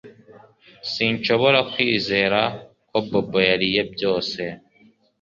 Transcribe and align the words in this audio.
Sinshobora 0.91 1.59
kwizera 1.71 2.39
ko 2.89 2.97
Bobo 3.09 3.39
yariye 3.49 3.81
byose 3.93 4.41